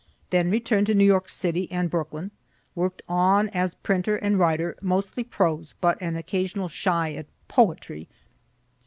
Then 0.31 0.49
returning 0.49 0.85
to 0.85 0.95
New 0.95 1.05
York 1.05 1.29
city 1.29 1.71
and 1.71 1.87
Brooklyn, 1.87 2.31
work'd 2.73 3.03
on 3.07 3.49
as 3.49 3.75
printer 3.75 4.15
and 4.15 4.39
writer, 4.39 4.75
mostly 4.81 5.23
prose, 5.23 5.75
but 5.79 6.01
an 6.01 6.15
occasional 6.15 6.69
shy 6.69 7.13
at 7.13 7.27
"poetry". 7.47 8.09